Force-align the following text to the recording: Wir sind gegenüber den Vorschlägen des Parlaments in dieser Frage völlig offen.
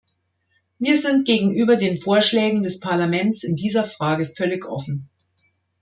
Wir 0.79 0.97
sind 0.97 1.27
gegenüber 1.27 1.75
den 1.75 1.95
Vorschlägen 1.95 2.63
des 2.63 2.79
Parlaments 2.79 3.43
in 3.43 3.55
dieser 3.55 3.83
Frage 3.83 4.25
völlig 4.25 4.65
offen. 4.65 5.11